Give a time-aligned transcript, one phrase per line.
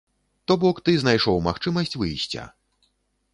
[0.51, 2.47] То бок ты знайшоў магчымасць выйсця.